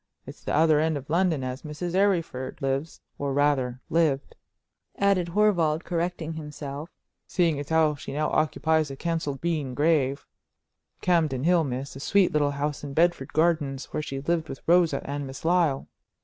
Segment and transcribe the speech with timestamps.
[0.25, 1.93] It's the other end of London as Mrs.
[1.93, 4.35] Arryford lives—or rather lived,"
[4.97, 6.89] added Horval, correcting himself,
[7.27, 7.63] "seeing
[7.97, 13.31] she now occupies a Kensal Green grave—Campden Hill, miss; a sweet little house in Bedford
[13.33, 15.87] Gardens, where she lived with Rosa and Miss Lyle."